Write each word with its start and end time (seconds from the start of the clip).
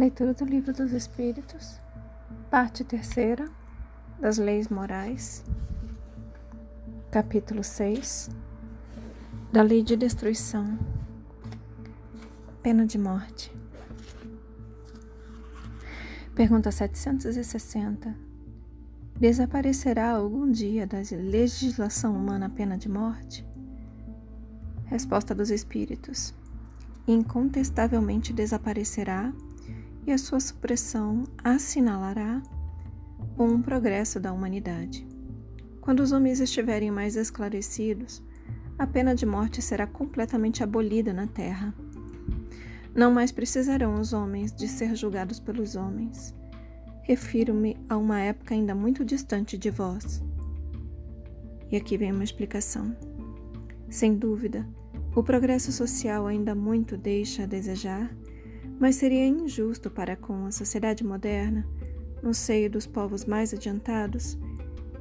Leitura 0.00 0.32
do 0.32 0.46
Livro 0.46 0.72
dos 0.72 0.92
Espíritos, 0.92 1.78
parte 2.50 2.82
terceira, 2.82 3.46
das 4.18 4.38
Leis 4.38 4.70
Morais, 4.70 5.44
capítulo 7.10 7.62
6, 7.62 8.30
da 9.52 9.60
Lei 9.60 9.82
de 9.82 9.98
Destruição, 9.98 10.78
Pena 12.62 12.86
de 12.86 12.96
Morte. 12.96 13.52
Pergunta 16.34 16.70
760. 16.70 18.16
Desaparecerá 19.18 20.12
algum 20.12 20.50
dia 20.50 20.86
da 20.86 21.02
legislação 21.12 22.16
humana 22.16 22.46
a 22.46 22.48
pena 22.48 22.78
de 22.78 22.88
morte? 22.88 23.46
Resposta 24.86 25.34
dos 25.34 25.50
Espíritos. 25.50 26.32
Incontestavelmente 27.06 28.32
desaparecerá 28.32 29.30
e 30.06 30.12
a 30.12 30.18
sua 30.18 30.40
supressão 30.40 31.24
assinalará 31.42 32.42
um 33.38 33.60
progresso 33.60 34.18
da 34.18 34.32
humanidade. 34.32 35.06
Quando 35.80 36.00
os 36.00 36.12
homens 36.12 36.40
estiverem 36.40 36.90
mais 36.90 37.16
esclarecidos, 37.16 38.22
a 38.78 38.86
pena 38.86 39.14
de 39.14 39.26
morte 39.26 39.60
será 39.60 39.86
completamente 39.86 40.62
abolida 40.62 41.12
na 41.12 41.26
terra. 41.26 41.74
Não 42.94 43.10
mais 43.10 43.30
precisarão 43.30 44.00
os 44.00 44.12
homens 44.12 44.52
de 44.52 44.66
ser 44.68 44.94
julgados 44.94 45.38
pelos 45.38 45.76
homens. 45.76 46.34
Refiro-me 47.02 47.76
a 47.88 47.96
uma 47.96 48.20
época 48.20 48.54
ainda 48.54 48.74
muito 48.74 49.04
distante 49.04 49.56
de 49.56 49.70
vós. 49.70 50.22
E 51.70 51.76
aqui 51.76 51.96
vem 51.96 52.12
uma 52.12 52.24
explicação. 52.24 52.96
Sem 53.88 54.14
dúvida, 54.16 54.66
o 55.14 55.22
progresso 55.22 55.72
social 55.72 56.26
ainda 56.26 56.54
muito 56.54 56.96
deixa 56.96 57.42
a 57.42 57.46
desejar 57.46 58.10
mas 58.80 58.96
seria 58.96 59.26
injusto 59.26 59.90
para 59.90 60.16
com 60.16 60.46
a 60.46 60.50
sociedade 60.50 61.04
moderna, 61.04 61.68
no 62.22 62.32
seio 62.32 62.70
dos 62.70 62.86
povos 62.86 63.26
mais 63.26 63.52
adiantados, 63.52 64.38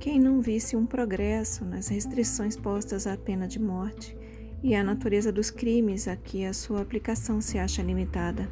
quem 0.02 0.20
não 0.20 0.42
visse 0.42 0.76
um 0.76 0.86
progresso 0.86 1.64
nas 1.64 1.88
restrições 1.88 2.58
postas 2.58 3.08
à 3.08 3.16
pena 3.16 3.48
de 3.48 3.60
morte 3.60 4.18
e 4.62 4.76
à 4.76 4.84
natureza 4.84 5.32
dos 5.32 5.50
crimes 5.50 6.10
a 6.10 6.16
que 6.18 6.46
a 6.46 6.52
sua 6.52 6.82
aplicação 6.82 7.40
se 7.40 7.58
acha 7.58 7.82
limitada. 7.82 8.50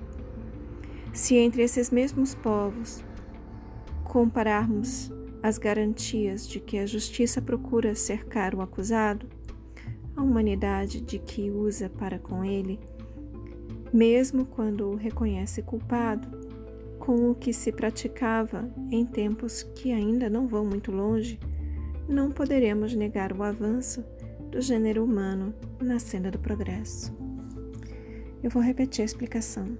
Se 1.13 1.35
entre 1.35 1.61
esses 1.61 1.91
mesmos 1.91 2.33
povos 2.33 3.03
compararmos 4.05 5.11
as 5.43 5.57
garantias 5.57 6.47
de 6.47 6.59
que 6.61 6.77
a 6.77 6.85
justiça 6.85 7.41
procura 7.41 7.95
cercar 7.95 8.55
o 8.55 8.61
acusado, 8.61 9.27
a 10.15 10.21
humanidade 10.21 11.01
de 11.01 11.19
que 11.19 11.51
usa 11.51 11.89
para 11.89 12.17
com 12.17 12.43
ele 12.45 12.79
mesmo 13.93 14.45
quando 14.45 14.89
o 14.89 14.95
reconhece 14.95 15.61
culpado, 15.61 16.27
com 16.99 17.29
o 17.29 17.35
que 17.35 17.53
se 17.53 17.71
praticava 17.71 18.69
em 18.91 19.05
tempos 19.05 19.63
que 19.63 19.91
ainda 19.91 20.29
não 20.29 20.47
vão 20.47 20.65
muito 20.65 20.91
longe, 20.91 21.39
não 22.07 22.31
poderemos 22.31 22.93
negar 22.93 23.31
o 23.31 23.43
avanço 23.43 24.03
do 24.51 24.61
gênero 24.61 25.03
humano 25.03 25.53
na 25.81 25.99
senda 25.99 26.31
do 26.31 26.39
progresso. 26.39 27.15
Eu 28.41 28.49
vou 28.49 28.61
repetir 28.61 29.01
a 29.01 29.05
explicação. 29.05 29.77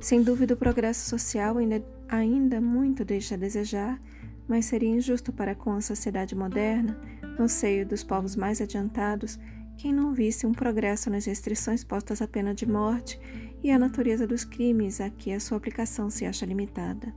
Sem 0.00 0.22
dúvida, 0.22 0.54
o 0.54 0.56
progresso 0.56 1.08
social 1.08 1.56
ainda, 1.56 1.82
ainda 2.08 2.60
muito 2.60 3.04
deixa 3.04 3.34
a 3.34 3.38
desejar, 3.38 4.00
mas 4.46 4.66
seria 4.66 4.90
injusto 4.90 5.32
para 5.32 5.54
com 5.54 5.72
a 5.72 5.80
sociedade 5.80 6.34
moderna, 6.34 7.00
no 7.38 7.48
seio 7.48 7.86
dos 7.86 8.04
povos 8.04 8.36
mais 8.36 8.60
adiantados, 8.60 9.38
quem 9.76 9.92
não 9.92 10.12
visse 10.12 10.46
um 10.46 10.52
progresso 10.52 11.10
nas 11.10 11.24
restrições 11.24 11.84
postas 11.84 12.22
à 12.22 12.28
pena 12.28 12.54
de 12.54 12.66
morte 12.66 13.18
e 13.62 13.70
à 13.70 13.78
natureza 13.78 14.26
dos 14.26 14.44
crimes 14.44 15.00
a 15.00 15.10
que 15.10 15.32
a 15.32 15.40
sua 15.40 15.56
aplicação 15.56 16.10
se 16.10 16.24
acha 16.24 16.46
limitada. 16.46 17.14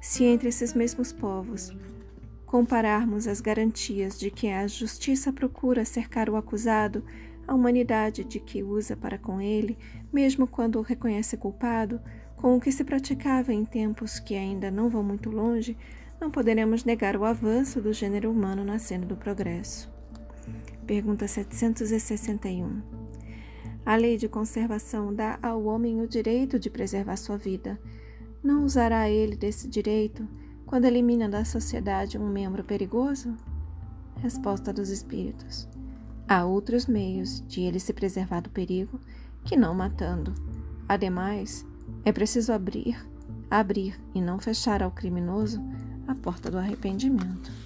Se 0.00 0.24
entre 0.24 0.48
esses 0.48 0.74
mesmos 0.74 1.12
povos 1.12 1.72
compararmos 2.44 3.26
as 3.26 3.40
garantias 3.40 4.18
de 4.18 4.30
que 4.30 4.48
a 4.48 4.66
justiça 4.66 5.32
procura 5.32 5.84
cercar 5.84 6.30
o 6.30 6.36
acusado, 6.36 7.04
a 7.46 7.54
humanidade 7.54 8.24
de 8.24 8.40
que 8.40 8.62
usa 8.62 8.96
para 8.96 9.18
com 9.18 9.40
ele, 9.40 9.76
mesmo 10.12 10.46
quando 10.46 10.78
o 10.78 10.82
reconhece 10.82 11.36
culpado, 11.36 12.00
com 12.36 12.56
o 12.56 12.60
que 12.60 12.70
se 12.70 12.84
praticava 12.84 13.52
em 13.52 13.64
tempos 13.64 14.18
que 14.18 14.34
ainda 14.34 14.70
não 14.70 14.88
vão 14.88 15.02
muito 15.02 15.30
longe, 15.30 15.76
não 16.20 16.30
poderemos 16.30 16.84
negar 16.84 17.16
o 17.16 17.24
avanço 17.24 17.80
do 17.80 17.92
gênero 17.92 18.30
humano 18.30 18.64
na 18.64 18.78
cena 18.78 19.04
do 19.04 19.16
progresso. 19.16 19.95
Pergunta 20.86 21.26
761. 21.26 22.82
A 23.84 23.96
lei 23.96 24.16
de 24.16 24.28
conservação 24.28 25.14
dá 25.14 25.38
ao 25.42 25.64
homem 25.64 26.00
o 26.00 26.08
direito 26.08 26.58
de 26.58 26.68
preservar 26.68 27.16
sua 27.16 27.36
vida. 27.36 27.80
Não 28.42 28.64
usará 28.64 29.08
ele 29.08 29.36
desse 29.36 29.68
direito 29.68 30.26
quando 30.66 30.84
elimina 30.84 31.28
da 31.28 31.44
sociedade 31.44 32.18
um 32.18 32.28
membro 32.28 32.64
perigoso? 32.64 33.36
Resposta 34.16 34.72
dos 34.72 34.88
Espíritos. 34.88 35.68
Há 36.28 36.44
outros 36.44 36.86
meios 36.86 37.40
de 37.46 37.60
ele 37.60 37.78
se 37.78 37.92
preservar 37.92 38.40
do 38.40 38.50
perigo 38.50 39.00
que 39.44 39.56
não 39.56 39.74
matando. 39.74 40.34
Ademais, 40.88 41.64
é 42.04 42.10
preciso 42.10 42.52
abrir, 42.52 42.96
abrir 43.48 44.00
e 44.14 44.20
não 44.20 44.38
fechar 44.40 44.82
ao 44.82 44.90
criminoso 44.90 45.60
a 46.08 46.14
porta 46.14 46.50
do 46.50 46.58
arrependimento. 46.58 47.65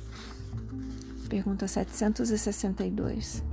Pergunta 1.31 1.69
762. 1.69 3.45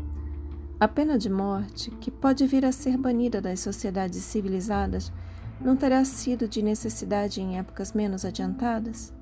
A 0.80 0.88
pena 0.88 1.16
de 1.16 1.30
morte, 1.30 1.92
que 1.92 2.10
pode 2.10 2.48
vir 2.48 2.66
a 2.66 2.72
ser 2.72 2.98
banida 2.98 3.40
das 3.40 3.60
sociedades 3.60 4.24
civilizadas, 4.24 5.14
não 5.62 5.78
terá 5.78 6.04
sido 6.04 6.48
de 6.48 6.64
necessidade 6.64 7.40
em 7.40 7.60
épocas 7.60 7.94
menos 7.94 8.26
adiantadas? 8.26 9.14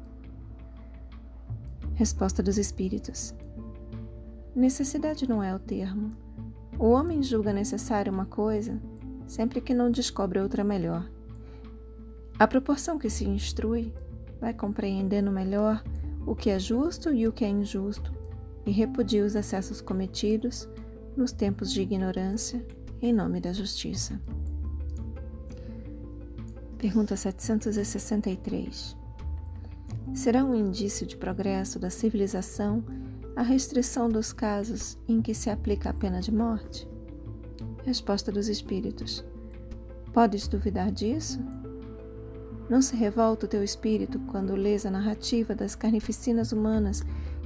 Resposta 1.95 2.41
dos 2.41 2.57
Espíritos. 2.57 3.35
Necessidade 4.55 5.27
não 5.27 5.43
é 5.43 5.53
o 5.53 5.59
termo. 5.59 6.15
O 6.79 6.91
homem 6.91 7.21
julga 7.21 7.51
necessária 7.51 8.09
uma 8.09 8.25
coisa 8.25 8.81
sempre 9.27 9.59
que 9.59 9.73
não 9.73 9.91
descobre 9.91 10.39
outra 10.39 10.63
melhor. 10.63 11.05
À 12.39 12.47
proporção 12.47 12.97
que 12.97 13.09
se 13.09 13.27
instrui, 13.27 13.93
vai 14.39 14.53
compreendendo 14.53 15.29
melhor 15.29 15.83
o 16.25 16.33
que 16.33 16.49
é 16.49 16.57
justo 16.57 17.13
e 17.13 17.27
o 17.27 17.33
que 17.33 17.43
é 17.43 17.49
injusto, 17.49 18.23
e 18.65 18.71
repudia 18.71 19.23
os 19.25 19.35
excessos 19.35 19.81
cometidos 19.81 20.67
nos 21.15 21.31
tempos 21.31 21.71
de 21.71 21.81
ignorância 21.81 22.65
em 23.01 23.13
nome 23.13 23.39
da 23.39 23.53
justiça. 23.53 24.19
Pergunta 26.77 27.15
763. 27.15 28.95
Será 30.13 30.43
um 30.43 30.55
indício 30.55 31.05
de 31.05 31.17
progresso 31.17 31.79
da 31.79 31.89
civilização 31.89 32.83
a 33.35 33.41
restrição 33.41 34.07
dos 34.07 34.31
casos 34.31 34.97
em 35.07 35.21
que 35.21 35.33
se 35.33 35.49
aplica 35.49 35.89
a 35.89 35.93
pena 35.93 36.21
de 36.21 36.31
morte? 36.31 36.87
Resposta 37.83 38.31
dos 38.31 38.47
Espíritos. 38.47 39.25
Podes 40.13 40.47
duvidar 40.47 40.89
disso? 40.91 41.39
Não 42.69 42.81
se 42.81 42.95
revolta 42.95 43.45
o 43.45 43.49
teu 43.49 43.63
espírito 43.63 44.17
quando 44.19 44.55
lês 44.55 44.85
a 44.85 44.91
narrativa 44.91 45.53
das 45.53 45.75
carnificinas 45.75 46.51
humanas 46.51 47.03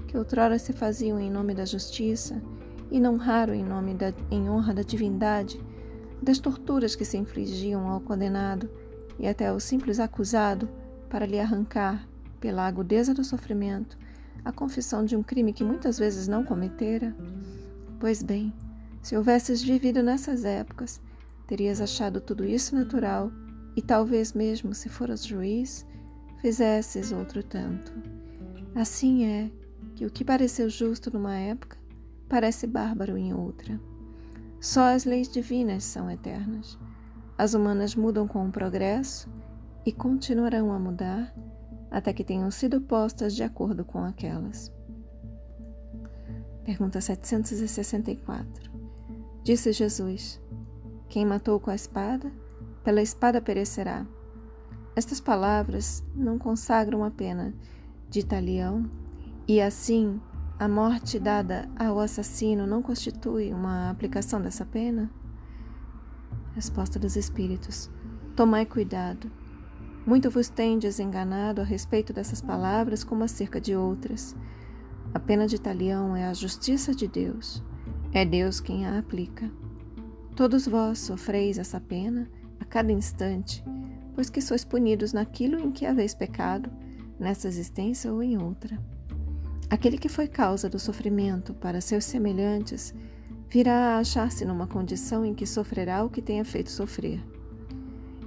que 0.09 0.17
outrora 0.17 0.57
se 0.57 0.73
faziam 0.73 1.19
em 1.19 1.29
nome 1.29 1.53
da 1.53 1.65
justiça, 1.65 2.41
e 2.89 2.99
não 2.99 3.15
raro 3.15 3.53
em 3.53 3.63
nome 3.63 3.93
da, 3.93 4.11
em 4.31 4.49
honra 4.49 4.73
da 4.73 4.81
divindade, 4.81 5.61
das 6.19 6.39
torturas 6.39 6.95
que 6.95 7.05
se 7.05 7.15
infligiam 7.15 7.87
ao 7.87 8.01
condenado 8.01 8.67
e 9.19 9.27
até 9.27 9.49
ao 9.49 9.59
simples 9.59 9.99
acusado 9.99 10.67
para 11.07 11.27
lhe 11.27 11.39
arrancar, 11.39 12.07
pela 12.39 12.65
agudeza 12.65 13.13
do 13.13 13.23
sofrimento, 13.23 13.95
a 14.43 14.51
confissão 14.51 15.05
de 15.05 15.15
um 15.15 15.21
crime 15.21 15.53
que 15.53 15.63
muitas 15.63 15.99
vezes 15.99 16.27
não 16.27 16.43
cometera? 16.43 17.15
Pois 17.99 18.23
bem, 18.23 18.51
se 19.03 19.15
houvesses 19.15 19.61
vivido 19.61 20.01
nessas 20.01 20.43
épocas, 20.43 20.99
terias 21.45 21.79
achado 21.79 22.19
tudo 22.19 22.43
isso 22.43 22.75
natural 22.75 23.31
e 23.75 23.81
talvez 23.81 24.33
mesmo, 24.33 24.73
se 24.73 24.89
foras 24.89 25.23
juiz, 25.23 25.85
fizesses 26.41 27.11
outro 27.11 27.43
tanto. 27.43 27.93
Assim 28.73 29.25
é 29.25 29.51
que 29.99 30.05
o 30.05 30.09
que 30.09 30.23
pareceu 30.23 30.69
justo 30.69 31.11
numa 31.11 31.35
época 31.35 31.77
parece 32.29 32.65
bárbaro 32.65 33.17
em 33.17 33.33
outra. 33.33 33.77
Só 34.61 34.95
as 34.95 35.03
leis 35.03 35.27
divinas 35.27 35.83
são 35.83 36.09
eternas. 36.09 36.79
As 37.37 37.53
humanas 37.53 37.95
mudam 37.95 38.25
com 38.25 38.47
o 38.47 38.51
progresso 38.51 39.29
e 39.85 39.91
continuarão 39.91 40.71
a 40.71 40.79
mudar 40.79 41.35
até 41.91 42.13
que 42.13 42.23
tenham 42.23 42.49
sido 42.49 42.79
postas 42.79 43.35
de 43.35 43.43
acordo 43.43 43.83
com 43.83 44.01
aquelas. 44.01 44.71
Pergunta 46.63 47.01
764. 47.01 48.71
Disse 49.43 49.73
Jesus: 49.73 50.41
Quem 51.09 51.25
matou 51.25 51.59
com 51.59 51.71
a 51.71 51.75
espada, 51.75 52.31
pela 52.85 53.01
espada 53.01 53.41
perecerá. 53.41 54.07
Estas 54.95 55.19
palavras 55.19 56.01
não 56.15 56.39
consagram 56.39 57.03
a 57.03 57.11
pena 57.11 57.53
de 58.09 58.21
Italião 58.21 58.89
e 59.49 59.59
assim, 59.59 60.21
a 60.59 60.67
morte 60.67 61.17
dada 61.17 61.67
ao 61.75 61.99
assassino 61.99 62.67
não 62.67 62.83
constitui 62.83 63.51
uma 63.51 63.89
aplicação 63.89 64.39
dessa 64.39 64.63
pena? 64.63 65.09
Resposta 66.53 66.99
dos 66.99 67.15
Espíritos: 67.15 67.89
Tomai 68.35 68.63
cuidado. 68.67 69.31
Muito 70.05 70.29
vos 70.29 70.49
tendes 70.49 70.99
enganado 70.99 71.61
a 71.61 71.63
respeito 71.63 72.13
dessas 72.13 72.41
palavras 72.41 73.03
como 73.03 73.23
acerca 73.23 73.59
de 73.59 73.75
outras. 73.75 74.35
A 75.15 75.19
pena 75.19 75.47
de 75.47 75.59
talião 75.59 76.15
é 76.15 76.27
a 76.27 76.33
justiça 76.35 76.93
de 76.93 77.07
Deus. 77.07 77.63
É 78.13 78.23
Deus 78.23 78.59
quem 78.59 78.85
a 78.85 78.99
aplica. 78.99 79.51
Todos 80.35 80.67
vós 80.67 80.99
sofreis 80.99 81.57
essa 81.57 81.81
pena 81.81 82.29
a 82.59 82.65
cada 82.65 82.91
instante, 82.91 83.65
pois 84.13 84.29
que 84.29 84.41
sois 84.41 84.63
punidos 84.63 85.11
naquilo 85.11 85.59
em 85.59 85.71
que 85.71 85.87
haveis 85.87 86.13
pecado, 86.13 86.69
nessa 87.19 87.47
existência 87.47 88.13
ou 88.13 88.21
em 88.21 88.37
outra. 88.37 88.79
Aquele 89.69 89.99
que 89.99 90.09
foi 90.09 90.27
causa 90.27 90.67
do 90.67 90.79
sofrimento 90.79 91.53
para 91.53 91.79
seus 91.79 92.03
semelhantes 92.03 92.93
virá 93.47 93.73
a 93.73 93.99
achar-se 93.99 94.43
numa 94.43 94.65
condição 94.65 95.23
em 95.23 95.33
que 95.33 95.45
sofrerá 95.45 96.03
o 96.03 96.09
que 96.09 96.21
tenha 96.21 96.43
feito 96.43 96.71
sofrer. 96.71 97.19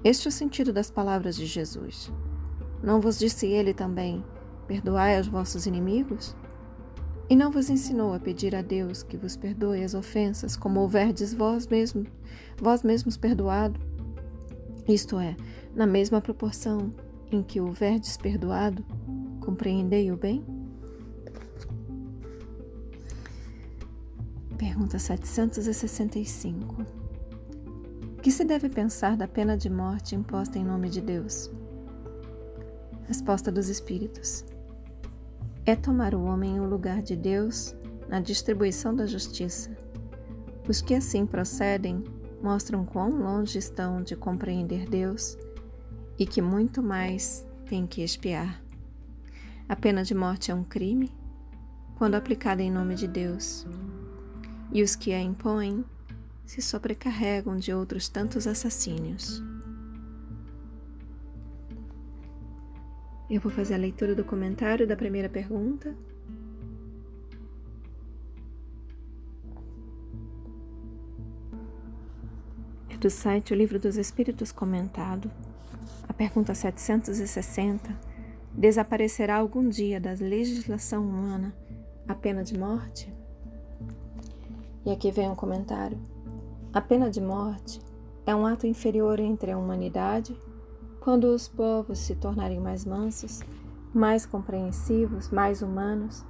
Este 0.05 0.27
é 0.27 0.31
o 0.31 0.33
sentido 0.33 0.73
das 0.73 0.91
palavras 0.91 1.37
de 1.37 1.47
Jesus. 1.47 2.13
Não 2.83 3.01
vos 3.01 3.19
disse 3.19 3.47
ele 3.47 3.75
também: 3.75 4.25
Perdoai 4.69 5.17
aos 5.17 5.27
vossos 5.27 5.67
inimigos? 5.67 6.37
E 7.29 7.35
não 7.35 7.51
vos 7.51 7.71
ensinou 7.71 8.13
a 8.13 8.21
pedir 8.21 8.55
a 8.55 8.63
Deus 8.63 9.03
que 9.03 9.17
vos 9.17 9.37
perdoe 9.37 9.83
as 9.83 9.95
ofensas, 9.95 10.57
como 10.57 10.81
houverdes 10.81 11.33
vós 11.33 11.67
mesmos, 11.67 12.09
vós 12.61 12.83
mesmos 12.83 13.17
perdoado? 13.17 13.81
Isto 14.87 15.19
é, 15.19 15.37
na 15.75 15.87
mesma 15.87 16.21
proporção 16.21 16.93
em 17.31 17.43
que 17.43 17.61
houverdes 17.61 18.17
perdoado, 18.17 18.85
compreendei 19.41 20.11
o 20.13 20.17
bem? 20.17 20.45
Pergunta 24.63 24.97
765. 24.97 26.87
O 28.17 28.23
que 28.23 28.31
se 28.31 28.45
deve 28.45 28.69
pensar 28.69 29.17
da 29.17 29.27
pena 29.27 29.57
de 29.57 29.69
morte 29.69 30.15
imposta 30.15 30.57
em 30.57 30.65
nome 30.65 30.89
de 30.89 31.01
Deus? 31.01 31.51
Resposta 33.09 33.51
dos 33.51 33.69
Espíritos 33.69 34.45
é 35.67 35.75
tomar 35.75 36.15
o 36.15 36.23
homem 36.23 36.61
o 36.61 36.65
lugar 36.65 37.03
de 37.03 37.17
Deus 37.17 37.75
na 38.09 38.21
distribuição 38.21 38.95
da 38.95 39.05
justiça. 39.05 39.77
Os 40.69 40.81
que 40.81 40.95
assim 40.95 41.27
procedem 41.27 42.05
mostram 42.41 42.85
quão 42.85 43.11
longe 43.11 43.59
estão 43.59 44.01
de 44.01 44.15
compreender 44.15 44.89
Deus 44.89 45.37
e 46.17 46.25
que 46.25 46.41
muito 46.41 46.81
mais 46.81 47.45
têm 47.67 47.85
que 47.85 48.01
expiar. 48.01 48.63
A 49.69 49.75
pena 49.75 50.05
de 50.05 50.15
morte 50.15 50.53
é 50.53 50.55
um 50.55 50.63
crime 50.63 51.13
quando 51.97 52.15
aplicada 52.15 52.63
em 52.63 52.71
nome 52.71 52.95
de 52.95 53.09
Deus, 53.09 53.67
e 54.73 54.83
os 54.83 54.97
que 54.97 55.13
a 55.13 55.21
impõem 55.21 55.85
se 56.47 56.63
sobrecarregam 56.63 57.57
de 57.57 57.73
outros 57.73 58.09
tantos 58.09 58.47
assassínios. 58.47 59.43
Eu 63.31 63.41
vou 63.41 63.51
fazer 63.51 63.75
a 63.75 63.79
leitura 63.79 64.15
do 64.15 64.25
comentário 64.25 64.87
da 64.87 64.97
primeira 64.97 65.29
pergunta. 65.29 65.95
É 72.89 72.97
do 72.97 73.09
site 73.11 73.53
O 73.53 73.57
Livro 73.57 73.79
dos 73.79 73.97
Espíritos 73.97 74.53
comentado. 74.53 75.31
A 76.09 76.13
pergunta 76.13 76.55
760: 76.55 77.99
Desaparecerá 78.53 79.37
algum 79.37 79.69
dia 79.69 79.99
da 79.99 80.13
legislação 80.13 81.09
humana 81.09 81.55
a 82.07 82.15
pena 82.15 82.43
de 82.45 82.59
morte? 82.59 83.12
E 84.85 84.91
aqui 84.91 85.11
vem 85.11 85.31
um 85.31 85.35
comentário. 85.37 85.99
A 86.73 86.81
pena 86.81 87.09
de 87.09 87.21
morte 87.21 87.81
é 88.27 88.35
um 88.35 88.45
ato 88.45 88.67
inferior 88.67 89.21
entre 89.21 89.53
a 89.53 89.59
humanidade 89.59 90.37
quando 91.01 91.25
os 91.25 91.47
povos 91.47 91.99
se 91.99 92.15
tornarem 92.17 92.61
mais 92.61 92.85
mansos, 92.85 93.41
mais 93.95 94.27
compreensivos, 94.27 95.31
mais 95.31 95.63
humanos, 95.63 96.25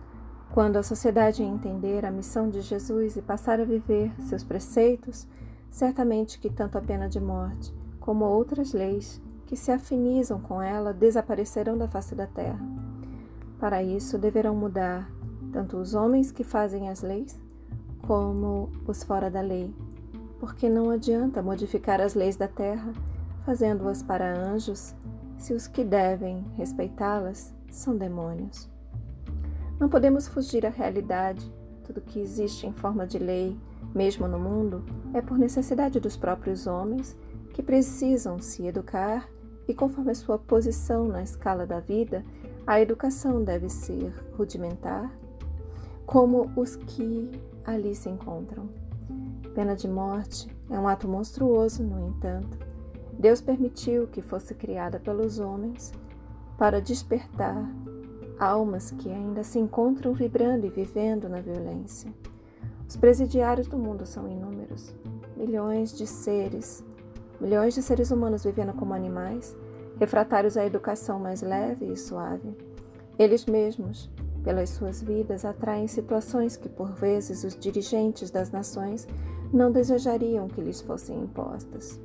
quando 0.53 0.77
a 0.77 0.83
sociedade 0.83 1.43
entender 1.43 2.05
a 2.05 2.11
missão 2.11 2.51
de 2.51 2.61
Jesus 2.61 3.17
e 3.17 3.23
passar 3.23 3.59
a 3.59 3.65
viver 3.65 4.13
seus 4.21 4.45
preceitos, 4.45 5.27
certamente 5.71 6.39
que 6.39 6.51
tanto 6.51 6.77
a 6.77 6.81
pena 6.81 7.09
de 7.09 7.21
morte 7.21 7.75
como 8.01 8.25
outras 8.25 8.73
leis 8.73 9.21
que 9.47 9.57
se 9.57 9.73
afinizam 9.73 10.41
com 10.41 10.61
ela 10.61 10.93
desaparecerão 10.93 11.79
da 11.79 11.89
face 11.89 12.15
da 12.15 12.27
terra. 12.27 12.61
Para 13.59 13.83
isso 13.83 14.19
deverão 14.19 14.55
mudar 14.55 15.11
tanto 15.53 15.79
os 15.79 15.95
homens 15.95 16.31
que 16.31 16.45
fazem 16.45 16.91
as 16.91 17.03
leis 17.03 17.41
como 18.13 18.69
os 18.87 19.03
fora 19.03 19.31
da 19.31 19.41
lei, 19.41 19.75
porque 20.39 20.69
não 20.69 20.91
adianta 20.91 21.43
modificar 21.43 21.99
as 21.99 22.13
leis 22.13 22.37
da 22.37 22.47
terra 22.47 22.93
fazendo-as 23.47 24.03
para 24.03 24.39
anjos, 24.39 24.95
se 25.39 25.55
os 25.55 25.67
que 25.67 25.83
devem 25.83 26.45
respeitá-las 26.55 27.55
são 27.71 27.97
demônios. 27.97 28.69
Não 29.81 29.89
podemos 29.89 30.29
fugir 30.29 30.67
à 30.67 30.69
realidade. 30.69 31.51
Tudo 31.85 32.03
que 32.03 32.21
existe 32.21 32.67
em 32.67 32.73
forma 32.75 33.07
de 33.07 33.19
lei, 33.19 33.59
mesmo 33.95 34.29
no 34.29 34.39
mundo, 34.39 34.85
é 35.15 35.23
por 35.23 35.39
necessidade 35.39 35.99
dos 35.99 36.15
próprios 36.15 36.67
homens 36.67 37.17
que 37.55 37.63
precisam 37.63 38.39
se 38.39 38.67
educar 38.67 39.27
e, 39.67 39.73
conforme 39.73 40.11
a 40.11 40.15
sua 40.15 40.39
posição 40.39 41.09
na 41.09 41.23
escala 41.23 41.65
da 41.65 41.81
vida, 41.81 42.23
a 42.67 42.79
educação 42.79 43.43
deve 43.43 43.71
ser 43.71 44.13
rudimentar, 44.37 45.11
como 46.05 46.53
os 46.55 46.77
que 46.77 47.31
ali 47.65 47.95
se 47.95 48.09
encontram. 48.09 48.69
Pena 49.55 49.77
de 49.77 49.89
morte 49.89 50.49
é 50.71 50.79
um 50.79 50.89
ato 50.89 51.07
monstruoso, 51.07 51.83
no 51.83 52.09
entanto, 52.09 52.59
Deus 53.13 53.41
permitiu 53.41 54.07
que 54.07 54.23
fosse 54.23 54.55
criada 54.55 54.99
pelos 54.99 55.39
homens 55.39 55.93
para 56.57 56.81
despertar 56.81 57.71
almas 58.39 58.91
que 58.91 59.11
ainda 59.11 59.45
se 59.45 59.59
encontram 59.59 60.13
vibrando 60.13 60.67
e 60.67 60.71
vivendo 60.71 61.29
na 61.29 61.41
violência. 61.41 62.13
Os 62.89 62.97
presidiários 62.97 63.69
do 63.69 63.79
mundo 63.79 64.05
são 64.05 64.29
inúmeros, 64.29 64.95
milhões 65.37 65.97
de 65.97 66.07
seres, 66.07 66.85
milhões 67.41 67.75
de 67.75 67.83
seres 67.83 68.11
humanos 68.11 68.45
vivendo 68.45 68.73
como 68.73 68.95
animais, 68.95 69.57
refratários 69.99 70.57
à 70.57 70.67
educação 70.67 71.19
mais 71.19 71.43
leve 71.43 71.93
e 71.93 71.97
suave. 71.97 72.57
Eles 73.19 73.47
mesmos, 73.47 74.11
pelas 74.43 74.71
suas 74.71 75.03
vidas, 75.03 75.45
atraem 75.45 75.87
situações 75.87 76.57
que 76.57 76.69
por 76.69 76.93
vezes 76.93 77.45
os 77.45 77.57
dirigentes 77.57 78.31
das 78.31 78.51
nações 78.51 79.07
não 79.53 79.71
desejariam 79.71 80.49
que 80.49 80.61
lhes 80.61 80.81
fossem 80.81 81.19
impostas. 81.19 82.01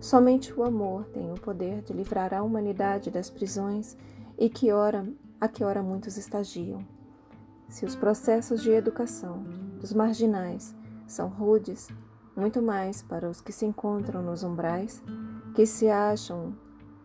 Somente 0.00 0.52
o 0.52 0.62
amor 0.62 1.04
tem 1.06 1.30
o 1.30 1.34
poder 1.34 1.82
de 1.82 1.92
livrar 1.92 2.32
a 2.32 2.42
humanidade 2.42 3.10
das 3.10 3.28
prisões 3.28 3.96
e 4.38 4.48
que 4.48 4.72
ora, 4.72 5.06
a 5.40 5.48
que 5.48 5.64
ora 5.64 5.82
muitos 5.82 6.16
estagiam. 6.16 6.84
Se 7.68 7.84
os 7.84 7.94
processos 7.94 8.62
de 8.62 8.70
educação 8.70 9.42
dos 9.80 9.92
marginais 9.92 10.74
são 11.06 11.28
rudes, 11.28 11.88
muito 12.36 12.62
mais 12.62 13.02
para 13.02 13.28
os 13.28 13.40
que 13.40 13.52
se 13.52 13.66
encontram 13.66 14.22
nos 14.22 14.42
umbrais, 14.42 15.02
que 15.54 15.66
se 15.66 15.88
acham 15.88 16.54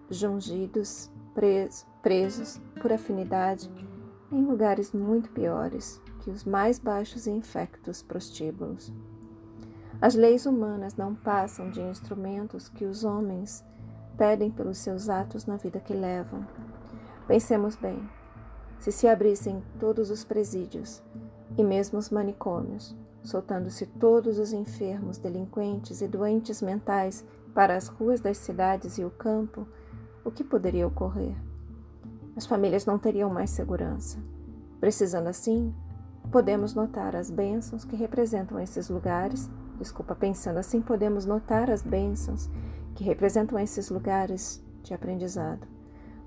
jungidos, 0.10 1.10
presos, 1.34 1.86
presos 2.02 2.62
por 2.80 2.94
afinidade, 2.94 3.70
em 4.34 4.44
lugares 4.46 4.92
muito 4.92 5.30
piores 5.30 6.02
que 6.22 6.32
os 6.32 6.44
mais 6.44 6.80
baixos 6.80 7.28
e 7.28 7.32
infectos 7.32 8.02
prostíbulos. 8.02 8.92
As 10.02 10.16
leis 10.16 10.46
humanas 10.46 10.96
não 10.96 11.14
passam 11.14 11.70
de 11.70 11.82
instrumentos 11.82 12.68
que 12.68 12.84
os 12.84 13.04
homens 13.04 13.64
pedem 14.18 14.50
pelos 14.50 14.80
seus 14.80 15.08
atos 15.08 15.46
na 15.46 15.58
vida 15.58 15.80
que 15.80 15.94
levam. 15.94 16.46
Pensemos 17.28 17.76
bem: 17.76 18.10
se 18.80 18.92
se 18.92 19.08
abrissem 19.08 19.64
todos 19.80 20.10
os 20.10 20.24
presídios 20.24 21.02
e 21.58 21.64
mesmo 21.64 22.00
os 22.00 22.10
manicômios, 22.10 22.96
soltando-se 23.24 23.86
todos 23.86 24.40
os 24.40 24.52
enfermos, 24.52 25.18
delinquentes 25.18 26.02
e 26.02 26.08
doentes 26.08 26.62
mentais 26.62 27.24
para 27.54 27.76
as 27.76 27.88
ruas 27.88 28.20
das 28.20 28.38
cidades 28.38 28.98
e 28.98 29.06
o 29.06 29.12
campo, 29.12 29.68
o 30.26 30.32
que 30.32 30.44
poderia 30.44 30.88
ocorrer? 30.88 31.36
As 32.36 32.46
famílias 32.46 32.86
não 32.86 32.98
teriam 32.98 33.30
mais 33.30 33.50
segurança. 33.50 34.18
Precisando 34.80 35.28
assim, 35.28 35.74
podemos 36.32 36.74
notar 36.74 37.16
as 37.16 37.30
bênçãos 37.30 37.86
que 37.86 37.96
representam 37.96 38.60
esses 38.60 38.90
lugares 38.90 39.50
Desculpa, 39.78 40.16
pensando 40.16 40.58
assim, 40.58 40.82
podemos 40.82 41.26
notar 41.26 41.70
as 41.70 41.82
bênçãos 41.82 42.50
que 42.96 43.04
representam 43.04 43.58
esses 43.60 43.90
lugares 43.90 44.64
de 44.84 44.94
aprendizado, 44.94 45.68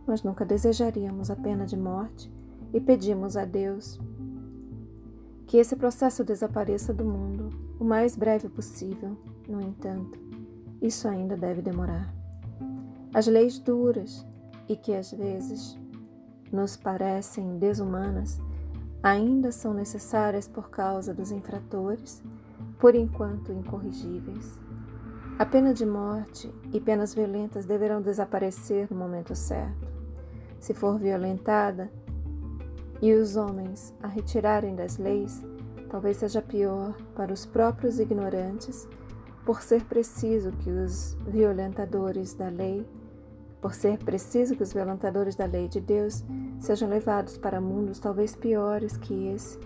mas 0.06 0.22
nunca 0.22 0.44
desejaríamos 0.44 1.30
a 1.30 1.36
pena 1.36 1.64
de 1.64 1.76
morte 1.76 2.32
e 2.72 2.80
pedimos 2.80 3.36
a 3.36 3.44
Deus 3.44 4.00
que 5.46 5.58
esse 5.58 5.76
processo 5.76 6.24
desapareça 6.24 6.92
do 6.92 7.04
mundo 7.04 7.50
o 7.78 7.84
mais 7.84 8.16
breve 8.16 8.48
possível. 8.48 9.16
No 9.48 9.60
entanto, 9.60 10.18
isso 10.82 11.06
ainda 11.06 11.36
deve 11.36 11.62
demorar. 11.62 12.12
As 13.14 13.26
leis 13.26 13.58
duras 13.58 14.26
e 14.68 14.74
que 14.74 14.92
às 14.92 15.12
vezes 15.12 15.78
nos 16.52 16.76
parecem 16.76 17.58
desumanas 17.58 18.40
ainda 19.02 19.52
são 19.52 19.72
necessárias 19.72 20.48
por 20.48 20.68
causa 20.68 21.14
dos 21.14 21.30
infratores 21.30 22.22
por 22.78 22.94
enquanto 22.94 23.52
incorrigíveis. 23.52 24.58
A 25.38 25.46
pena 25.46 25.72
de 25.72 25.86
morte 25.86 26.52
e 26.72 26.80
penas 26.80 27.14
violentas 27.14 27.66
deverão 27.66 28.02
desaparecer 28.02 28.88
no 28.90 28.96
momento 28.96 29.34
certo. 29.34 29.86
Se 30.58 30.74
for 30.74 30.98
violentada 30.98 31.90
e 33.00 33.12
os 33.12 33.36
homens 33.36 33.94
a 34.02 34.08
retirarem 34.08 34.74
das 34.74 34.96
leis, 34.96 35.40
talvez 35.88 36.16
seja 36.16 36.42
pior 36.42 36.96
para 37.14 37.32
os 37.32 37.46
próprios 37.46 38.00
ignorantes, 38.00 38.88
por 39.44 39.62
ser 39.62 39.84
preciso 39.84 40.50
que 40.50 40.70
os 40.70 41.14
violentadores 41.28 42.34
da 42.34 42.48
lei, 42.48 42.84
por 43.60 43.74
ser 43.74 43.98
preciso 43.98 44.54
que 44.54 44.62
os 44.62 44.72
violentadores 44.72 45.34
da 45.34 45.46
lei 45.46 45.68
de 45.68 45.80
Deus 45.80 46.24
sejam 46.60 46.88
levados 46.88 47.36
para 47.36 47.60
mundos 47.60 47.98
talvez 47.98 48.34
piores 48.34 48.96
que 48.96 49.28
esse 49.28 49.58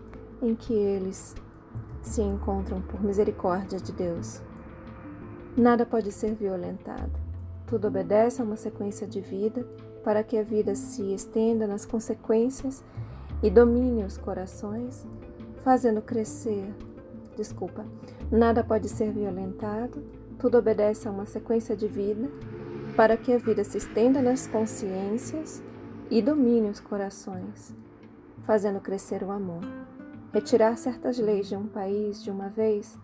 em 0.42 0.54
que 0.54 0.72
eles 0.72 1.34
se 2.02 2.22
encontram 2.22 2.80
por 2.80 3.02
misericórdia 3.02 3.78
de 3.78 3.92
Deus. 3.92 4.40
Nada 5.56 5.84
pode 5.84 6.10
ser 6.12 6.34
violentado. 6.34 7.12
Tudo 7.66 7.88
obedece 7.88 8.40
a 8.40 8.44
uma 8.44 8.56
sequência 8.56 9.06
de 9.06 9.20
vida 9.20 9.66
para 10.02 10.22
que 10.22 10.38
a 10.38 10.42
vida 10.42 10.74
se 10.74 11.12
estenda 11.12 11.66
nas 11.66 11.84
consequências 11.84 12.82
e 13.42 13.50
domine 13.50 14.04
os 14.04 14.16
corações, 14.16 15.06
fazendo 15.62 16.00
crescer. 16.00 16.74
Desculpa. 17.36 17.84
Nada 18.30 18.64
pode 18.64 18.88
ser 18.88 19.12
violentado. 19.12 20.02
Tudo 20.38 20.58
obedece 20.58 21.06
a 21.06 21.10
uma 21.10 21.26
sequência 21.26 21.76
de 21.76 21.86
vida 21.86 22.30
para 23.00 23.16
que 23.16 23.32
a 23.32 23.38
vida 23.38 23.64
se 23.64 23.78
estenda 23.78 24.20
nas 24.20 24.46
consciências 24.46 25.62
e 26.10 26.20
domine 26.20 26.68
os 26.68 26.80
corações, 26.80 27.74
fazendo 28.42 28.78
crescer 28.78 29.22
o 29.22 29.30
amor. 29.30 29.62
Retirar 30.34 30.76
certas 30.76 31.18
leis 31.18 31.48
de 31.48 31.56
um 31.56 31.66
país 31.66 32.22
de 32.22 32.30
uma 32.30 32.50
vez 32.50 32.98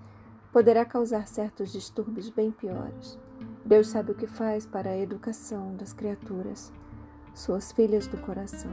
poderá 0.52 0.84
causar 0.84 1.26
certos 1.26 1.72
distúrbios 1.72 2.28
bem 2.28 2.50
piores. 2.50 3.18
Deus 3.64 3.88
sabe 3.88 4.12
o 4.12 4.14
que 4.14 4.26
faz 4.26 4.66
para 4.66 4.90
a 4.90 4.98
educação 4.98 5.74
das 5.76 5.94
criaturas, 5.94 6.70
suas 7.32 7.72
filhas 7.72 8.06
do 8.06 8.18
coração. 8.18 8.72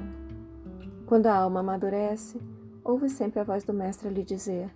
Quando 1.05 1.27
a 1.27 1.35
alma 1.37 1.61
amadurece, 1.61 2.37
ouve 2.83 3.07
sempre 3.07 3.39
a 3.39 3.45
voz 3.45 3.63
do 3.63 3.73
Mestre 3.73 4.09
lhe 4.09 4.25
dizer: 4.25 4.75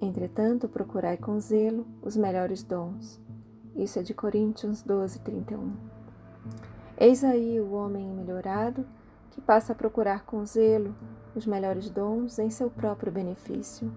Entretanto, 0.00 0.68
procurai 0.68 1.16
com 1.16 1.38
zelo 1.38 1.86
os 2.02 2.16
melhores 2.16 2.64
dons. 2.64 3.24
Isso 3.76 3.98
é 3.98 4.02
de 4.02 4.14
Coríntios 4.14 4.82
12, 4.82 5.20
31. 5.20 5.72
Eis 6.98 7.22
aí 7.22 7.60
o 7.60 7.72
homem 7.72 8.08
melhorado 8.08 8.84
que 9.30 9.40
passa 9.40 9.72
a 9.72 9.76
procurar 9.76 10.24
com 10.24 10.44
zelo 10.44 10.94
os 11.34 11.46
melhores 11.46 11.90
dons 11.90 12.38
em 12.38 12.50
seu 12.50 12.70
próprio 12.70 13.12
benefício 13.12 13.92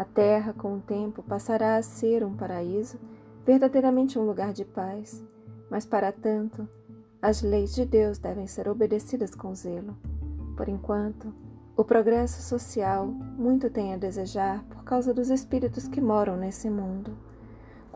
a 0.00 0.04
terra, 0.04 0.54
com 0.54 0.76
o 0.76 0.80
tempo, 0.80 1.22
passará 1.22 1.76
a 1.76 1.82
ser 1.82 2.24
um 2.24 2.34
paraíso, 2.34 2.98
verdadeiramente 3.44 4.18
um 4.18 4.24
lugar 4.24 4.50
de 4.50 4.64
paz, 4.64 5.22
mas 5.70 5.84
para 5.84 6.10
tanto, 6.10 6.66
as 7.20 7.42
leis 7.42 7.74
de 7.74 7.84
Deus 7.84 8.18
devem 8.18 8.46
ser 8.46 8.66
obedecidas 8.66 9.34
com 9.34 9.54
zelo. 9.54 9.94
Por 10.56 10.70
enquanto, 10.70 11.34
o 11.76 11.84
progresso 11.84 12.40
social 12.40 13.06
muito 13.06 13.68
tem 13.68 13.92
a 13.92 13.98
desejar 13.98 14.64
por 14.70 14.84
causa 14.84 15.12
dos 15.12 15.28
espíritos 15.28 15.86
que 15.86 16.00
moram 16.00 16.34
nesse 16.34 16.70
mundo. 16.70 17.14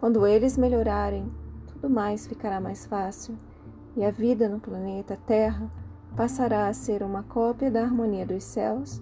Quando 0.05 0.27
eles 0.27 0.59
melhorarem, 0.59 1.33
tudo 1.67 1.89
mais 1.89 2.27
ficará 2.27 2.61
mais 2.61 2.85
fácil 2.85 3.39
e 3.97 4.05
a 4.05 4.11
vida 4.11 4.51
no 4.51 4.61
planeta 4.61 5.19
Terra 5.27 5.73
passará 6.15 6.69
a 6.69 6.75
ser 6.75 7.03
uma 7.03 7.23
cópia 7.23 7.71
da 7.71 7.83
harmonia 7.83 8.27
dos 8.27 8.45
céus 8.45 9.01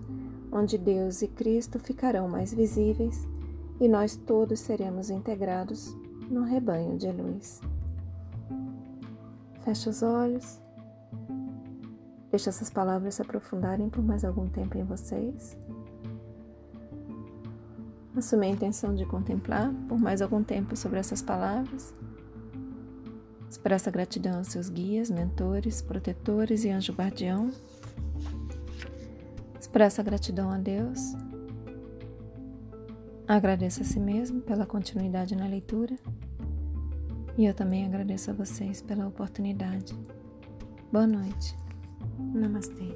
onde 0.52 0.78
Deus 0.78 1.20
e 1.20 1.26
Cristo 1.26 1.80
ficarão 1.80 2.28
mais 2.28 2.54
visíveis 2.54 3.26
e 3.80 3.88
nós 3.88 4.14
todos 4.14 4.60
seremos 4.60 5.10
integrados 5.10 5.92
no 6.30 6.44
rebanho 6.44 6.96
de 6.96 7.10
luz. 7.10 7.60
Feche 9.64 9.88
os 9.88 10.04
olhos. 10.04 10.62
Deixe 12.30 12.48
essas 12.48 12.70
palavras 12.70 13.16
se 13.16 13.22
aprofundarem 13.22 13.90
por 13.90 14.04
mais 14.04 14.24
algum 14.24 14.48
tempo 14.48 14.78
em 14.78 14.84
vocês. 14.84 15.56
Assume 18.16 18.46
a 18.46 18.50
intenção 18.50 18.94
de 18.94 19.06
contemplar 19.06 19.72
por 19.88 19.98
mais 19.98 20.20
algum 20.20 20.42
tempo 20.42 20.76
sobre 20.76 20.98
essas 20.98 21.22
palavras. 21.22 21.94
Expressa 23.48 23.90
gratidão 23.90 24.38
aos 24.38 24.48
seus 24.48 24.68
guias, 24.68 25.10
mentores, 25.10 25.82
protetores 25.82 26.64
e 26.64 26.70
anjo 26.70 26.92
guardião 26.92 27.50
Expressa 29.72 30.02
gratidão 30.02 30.50
a 30.50 30.58
Deus. 30.58 31.14
Agradeça 33.26 33.80
a 33.80 33.84
si 33.86 33.98
mesmo 33.98 34.42
pela 34.42 34.66
continuidade 34.66 35.34
na 35.34 35.46
leitura. 35.46 35.96
E 37.38 37.46
eu 37.46 37.54
também 37.54 37.86
agradeço 37.86 38.30
a 38.30 38.34
vocês 38.34 38.82
pela 38.82 39.08
oportunidade. 39.08 39.98
Boa 40.92 41.06
noite. 41.06 41.56
Namastê. 42.34 42.94